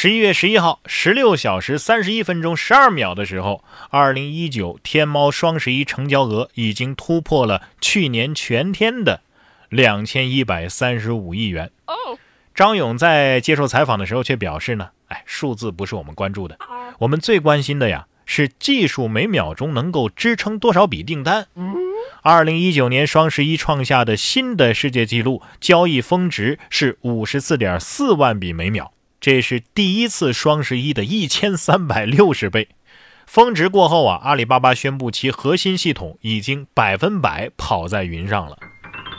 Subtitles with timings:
[0.00, 9.22] 十一月十一号十六小时三十一分钟十二秒的时候，二零一九天猫双十一成交额已经突破了去年全天的
[9.68, 11.72] 两千一百三十五亿元。
[12.54, 16.56] 张勇在接受采访的时候却表示呢，哎，数字不是我们关注的，
[17.00, 21.48] 我们最关心的呀是技术每秒钟能够支撑多少笔订单。
[22.22, 28.92] 二零一九年双十一创下的新的世界纪录，交易峰值是五十四点四万笔每秒。
[29.20, 32.68] 这是第一次双十一的一千三百六十倍，
[33.26, 38.56] 峰值过后啊，阿里巴巴宣布其核心系统已经百分百跑在云上了。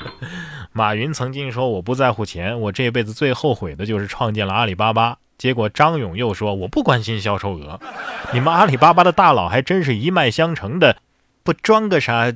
[0.71, 7.79] 马云曾经说：“我不在乎钱，我这辈子最后悔的就是创建了阿里巴巴。”结果张勇又说：“我不关心销售额。
[8.31, 10.97] ”你们阿里巴巴的大佬还真是一脉相承的，
[11.43, 12.31] 不装个啥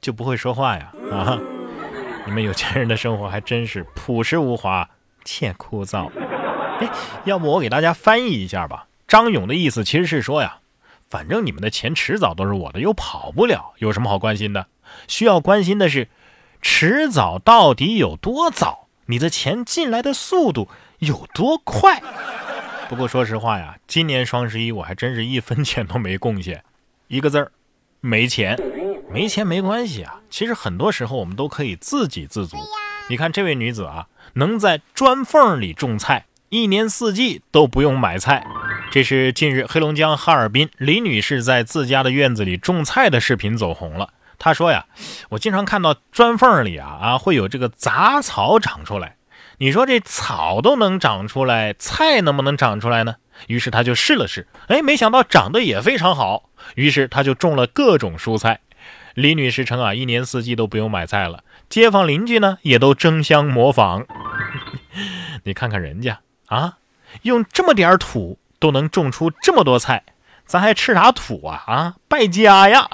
[0.00, 0.92] 就不会说话呀！
[1.10, 1.38] 啊，
[2.26, 4.90] 你们有钱人的生活还真是朴实无华
[5.24, 6.10] 且枯燥。
[6.80, 6.90] 哎，
[7.24, 8.86] 要不我给大家翻译一下吧。
[9.08, 10.58] 张勇的意思其实是说呀，
[11.08, 14.66] 反正你们的钱迟早都是我的，又跑不了，有什么好关心的？
[15.08, 16.08] 需要关心的是，
[16.60, 18.88] 迟早到底有多早？
[19.06, 22.02] 你的钱进来的速度有多快？
[22.88, 26.64] 不过说实话呀，今年双十一我还真是一分钱都没贡献，
[27.08, 27.52] 一个字儿，
[28.00, 28.58] 没钱。
[29.08, 32.56] 没钱没关系啊，其实很多时候我们都可以自给自足。
[33.08, 36.26] 你看这位女子啊，能在砖缝里种菜。
[36.48, 38.46] 一年四季都不用买菜，
[38.92, 44.10] 这是近日黑龙江哈尔滨李女士在自家的院子里种菜的视频走红了。
[44.38, 44.86] 她说呀，
[45.30, 49.16] 我经常看到砖缝里啊啊会有这个杂草长出来，
[49.58, 53.16] 你说这草都能长出来，菜能不能长出来呢？
[53.48, 56.50] 于是她就试了试，哎，没想到长得也非常好。
[56.76, 58.60] 于是她就种了各种蔬菜。
[59.14, 64.06] 李女士称啊，一年四季都不用买菜了，街坊邻居呢也都争相模仿。
[65.42, 66.20] 你看看人家。
[66.46, 66.78] 啊，
[67.22, 70.02] 用这么点土都能种出这么多菜，
[70.44, 71.64] 咱还吃啥土啊？
[71.66, 72.88] 啊，败家呀！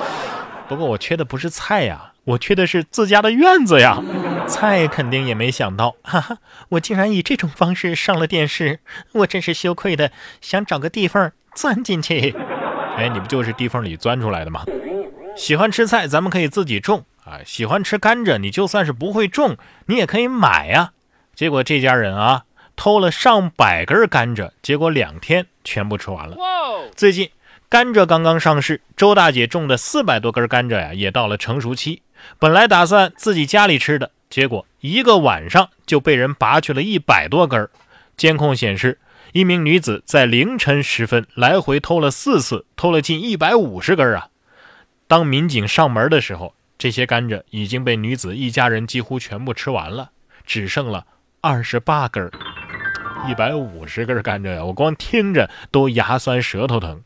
[0.68, 4.02] 不过我缺的不是菜呀，我缺的是自家的院子呀。
[4.46, 6.38] 菜肯定也没想到，哈哈，
[6.70, 8.80] 我竟然以这种方式上了电视，
[9.12, 10.10] 我真是羞愧的，
[10.40, 12.34] 想找个地缝钻进去。
[12.96, 14.64] 哎，你不就是地缝里钻出来的吗？
[15.36, 17.38] 喜欢吃菜，咱们可以自己种啊。
[17.44, 19.56] 喜欢吃甘蔗，你就算是不会种，
[19.86, 20.92] 你也可以买呀。
[21.34, 22.44] 结果这家人啊。
[22.80, 26.38] 偷了上百根甘蔗，结果两天全部吃完了。
[26.96, 27.28] 最近
[27.68, 32.00] 甘蔗刚刚上市，周大姐种的四百多根甘蔗呀，也到了成熟期。
[32.38, 37.68] 本来打算自己家里吃的，结果一个晚上就被人拔去了一百多根。
[38.16, 38.98] 监控显示，
[39.32, 44.28] 一名女子在凌晨时分来回偷了四次，偷了近一百五十根啊。
[45.06, 50.12] 当民警上门的时候，这些甘蔗已经被女子一家人几乎全部吃完了，
[50.46, 51.04] 只剩了
[51.42, 52.30] 二十八根。
[53.28, 57.02] 一百五十根甘蔗呀，我光听着都牙酸舌头疼。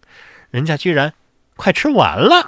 [0.51, 1.13] 人家居然
[1.57, 2.47] 快吃完了，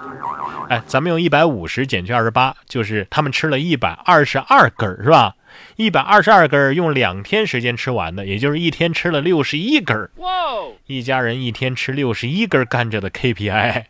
[0.68, 5.34] 哎，咱们用一百五十减去二十八，就是他们吃了一百二十二根，是吧？
[5.76, 10.08] 一百二十二根用两天时间吃完的，也就是一天吃了六十一根。
[10.16, 10.28] 哇！
[10.86, 13.84] 一家人一天吃六十一根甘蔗的 KPI，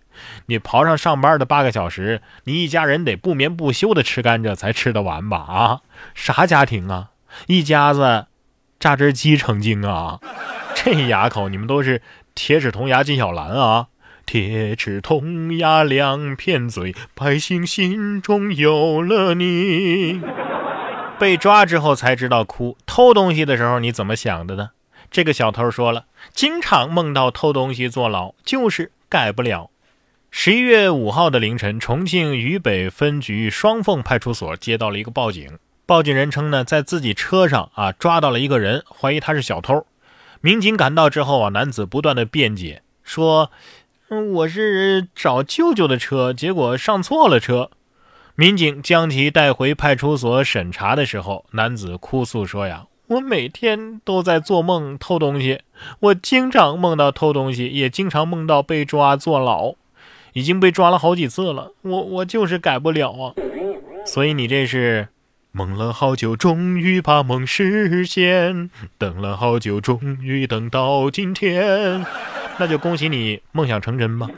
[0.47, 5.39] 你刨上上班的八个小时，你一家人得不眠不休的吃甘蔗才吃得完吧？
[5.39, 5.81] 啊，
[6.15, 7.11] 啥家庭啊？
[7.47, 8.27] 一家子。
[8.79, 10.21] 榨汁机成精啊！
[10.75, 12.03] 这牙口，你们都是
[12.35, 13.89] 铁齿铜牙金小兰啊！
[14.27, 20.21] 铁齿铜牙两片嘴，百姓心中有了你。
[21.19, 24.71] 被抓之后才知道哭，偷东西的时候你怎么想的呢？
[25.11, 29.71] 这个小偷说了，经常梦到偷东西坐牢，就是改不了。
[30.31, 35.59] 十一月五号的凌晨，重庆渝北分局双凤派出所接到了一个报警。
[35.87, 39.87] 报警人称呢，在自己车上啊抓到了一个人，怀疑他是小偷。
[40.41, 43.53] 民警赶到之后啊，男子不断的辩解说：“，
[44.35, 47.71] 我是找舅舅的车，结果上错了车。”
[48.35, 55.61] 民警将其带回派出所审查的时候，男子哭诉说：“呀，我每天都在做梦偷东西，
[56.01, 59.75] 我经常梦到偷东西，也经常梦到被抓坐牢，
[60.33, 63.35] 已经被抓了好几次了，我我就是改不了啊。
[64.05, 65.07] 所以你这是？”
[65.57, 68.69] 梦了好久，终于把梦实现；
[68.99, 72.05] 等了好久，终于等到今天。
[72.59, 74.29] 那就恭喜你，梦想成真吧。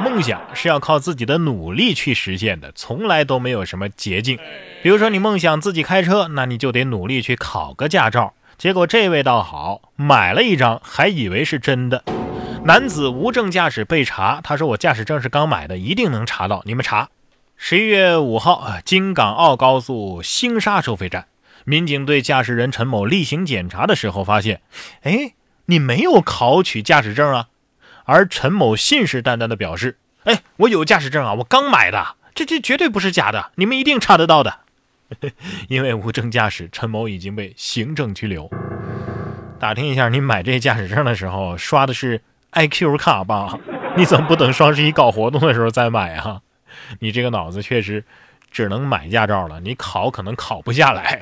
[0.00, 4.38] 梦想是要靠自己的努力去实现的，从来都没有什么捷径。
[4.80, 8.34] 比如说，你梦想自己开车，那你就得努力去考个驾照。
[8.56, 12.04] 结果这位倒好，买了一张，还以为是真的。
[12.64, 16.62] 男子无证驾驶被查，他说：“我驾驶证是刚买的，一定能查到。
[16.64, 17.08] 你们查。”
[17.56, 21.28] 十一月五号，京港澳高速星沙收费站，
[21.64, 24.60] 民警对驾驶人陈某例行检查的时候发现，
[25.02, 25.32] 哎，
[25.66, 27.48] 你没有考取驾驶证啊。
[28.04, 34.58] 而陈某信誓旦旦地表示：“哎，我有驾驶证啊，我刚买的，这这绝对不是假的，你们一定查得到的。
[35.68, 38.50] ”因为无证驾驶，陈某已经被行政拘留。
[39.58, 42.20] 打听一下，你买这驾驶证的时候刷的是
[42.52, 43.58] iQ 卡吧？
[43.96, 46.42] 你怎么不等双十一搞活动的时候再买啊？
[47.00, 48.04] 你这个脑子确实
[48.50, 51.20] 只能买驾照了，你考可能考不下来。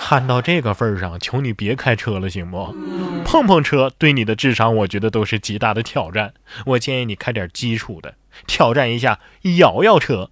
[0.00, 2.76] 看到这个份儿上，求你别开车了，行不？
[3.24, 6.34] 碰碰车对你的智商，我觉得都是极大的挑战。
[6.66, 8.14] 我建议你开点基础的，
[8.46, 9.18] 挑战一下
[9.56, 10.30] 摇摇车。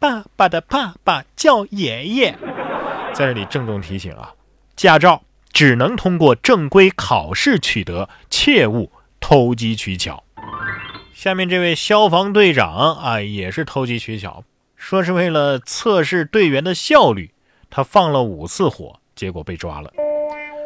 [0.00, 2.36] 爸爸的爸爸叫爷爷。
[3.12, 4.34] 在这里郑重提醒啊，
[4.74, 5.22] 驾照
[5.52, 8.90] 只能通过正规考试取得，切勿
[9.20, 10.24] 投机取巧。
[11.14, 14.42] 下面这位消防队长啊，也是投机取巧，
[14.76, 17.30] 说是为了测试队员的效率，
[17.70, 19.00] 他放了五次火。
[19.14, 19.92] 结果被抓了。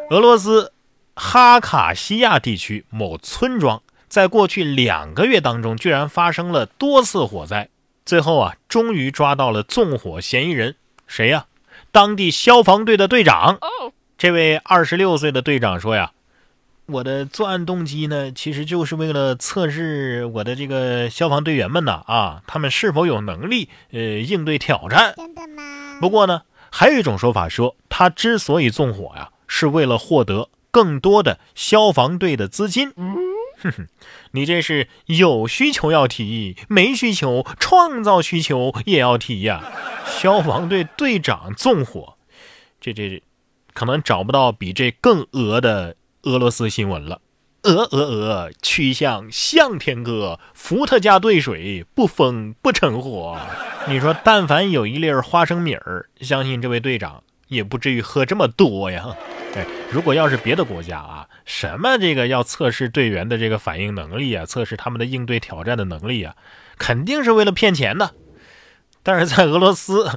[0.09, 0.73] 俄罗斯
[1.15, 7.69] 哈卡西亚地区某村庄，在过去两个月当中，居然发生了多次火灾。
[8.03, 10.75] 最后啊，终于抓到了纵火嫌疑人，
[11.05, 11.45] 谁呀？
[11.91, 13.59] 当地消防队的队长。
[14.17, 16.11] 这位二十六岁的队长说呀
[16.89, 25.13] ：“我的作案动机呢，其实就是为了测试我的这个消防队员们呐，啊，他们是否有能力呃应对挑战。
[25.15, 25.97] 真的吗？
[26.01, 32.91] 不过呢。”还有一种说法说，他之所以纵火呀，是为了获得更多的消防队的资金。
[33.57, 33.87] 哼哼，
[34.33, 39.63] 你这是有需求要提，没需求创造需求也要提呀。
[40.05, 42.17] 消防队队长纵火，
[42.79, 43.23] 这这，
[43.73, 47.21] 可能找不到比这更俄的俄罗斯新闻了。
[47.63, 53.37] 鹅鹅鹅，曲项向天歌，伏特加兑水，不疯不成活。
[53.87, 59.15] 你说，但凡有一粒花生米儿，相信这位队长也不至于喝这么多呀。
[59.55, 66.35] 哎，如果要是别的国家啊，什么这个要测试队员的这个反应能力啊，测试他们的应对挑战的能力啊，
[66.77, 68.13] 肯定是为了骗钱的。
[69.03, 70.09] 但是在俄罗斯，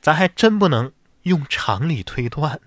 [0.00, 0.92] 咱还真不能
[1.24, 2.60] 用常理推断。